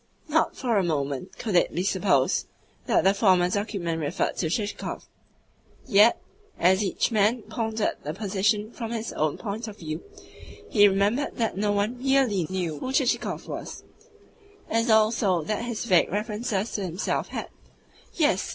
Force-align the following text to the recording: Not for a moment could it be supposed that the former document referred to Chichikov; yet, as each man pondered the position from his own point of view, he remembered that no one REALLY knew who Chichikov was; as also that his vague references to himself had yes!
Not 0.27 0.57
for 0.57 0.77
a 0.79 0.83
moment 0.83 1.37
could 1.37 1.55
it 1.55 1.75
be 1.75 1.83
supposed 1.83 2.47
that 2.87 3.03
the 3.03 3.13
former 3.13 3.51
document 3.51 4.01
referred 4.01 4.35
to 4.37 4.49
Chichikov; 4.49 5.05
yet, 5.85 6.19
as 6.57 6.83
each 6.83 7.11
man 7.11 7.43
pondered 7.43 7.97
the 8.01 8.11
position 8.15 8.71
from 8.71 8.89
his 8.93 9.13
own 9.13 9.37
point 9.37 9.67
of 9.67 9.77
view, 9.77 10.01
he 10.71 10.87
remembered 10.87 11.35
that 11.37 11.55
no 11.55 11.71
one 11.71 11.99
REALLY 11.99 12.47
knew 12.49 12.79
who 12.79 12.91
Chichikov 12.91 13.47
was; 13.47 13.83
as 14.71 14.89
also 14.89 15.43
that 15.43 15.65
his 15.65 15.85
vague 15.85 16.11
references 16.11 16.71
to 16.71 16.83
himself 16.83 17.27
had 17.27 17.49
yes! 18.11 18.49